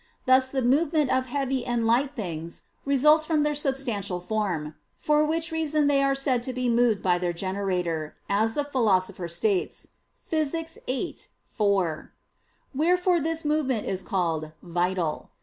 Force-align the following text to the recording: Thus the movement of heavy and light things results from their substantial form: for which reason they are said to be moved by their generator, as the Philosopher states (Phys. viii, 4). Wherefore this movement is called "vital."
Thus 0.25 0.49
the 0.49 0.63
movement 0.63 1.11
of 1.15 1.27
heavy 1.27 1.63
and 1.63 1.85
light 1.85 2.15
things 2.15 2.63
results 2.85 3.23
from 3.23 3.43
their 3.43 3.53
substantial 3.53 4.19
form: 4.19 4.73
for 4.97 5.23
which 5.23 5.51
reason 5.51 5.85
they 5.85 6.01
are 6.01 6.15
said 6.15 6.41
to 6.41 6.53
be 6.53 6.69
moved 6.69 7.03
by 7.03 7.19
their 7.19 7.33
generator, 7.33 8.15
as 8.27 8.55
the 8.55 8.63
Philosopher 8.63 9.27
states 9.27 9.89
(Phys. 10.27 10.79
viii, 10.87 11.17
4). 11.45 12.11
Wherefore 12.73 13.21
this 13.21 13.45
movement 13.45 13.85
is 13.85 14.01
called 14.01 14.51
"vital." 14.63 15.29